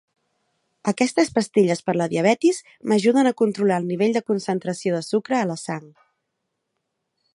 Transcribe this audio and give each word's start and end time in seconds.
Aquestes 0.91 1.29
pastilles 1.35 1.83
per 1.89 1.93
a 1.97 1.99
la 2.01 2.07
diabetis 2.13 2.61
m'ajuden 2.91 3.29
a 3.29 3.35
controlar 3.43 3.77
el 3.83 3.87
nivell 3.91 4.17
de 4.17 4.25
concentració 4.33 4.95
de 4.97 5.03
sucre 5.09 5.39
a 5.43 5.47
la 5.51 5.59
sang. 5.67 5.85